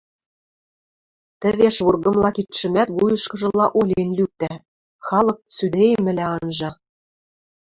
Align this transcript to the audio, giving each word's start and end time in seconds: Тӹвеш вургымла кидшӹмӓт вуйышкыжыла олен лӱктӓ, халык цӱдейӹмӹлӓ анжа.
Тӹвеш 1.41 1.75
вургымла 1.85 2.29
кидшӹмӓт 2.35 2.89
вуйышкыжыла 2.97 3.65
олен 3.79 4.09
лӱктӓ, 4.17 4.53
халык 5.07 5.39
цӱдейӹмӹлӓ 5.55 6.25
анжа. 6.37 6.71